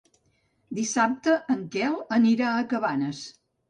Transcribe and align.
Dissabte 0.77 1.37
en 1.59 1.63
Quel 1.79 2.03
anirà 2.19 2.53
a 2.59 2.69
Cabanes. 2.77 3.27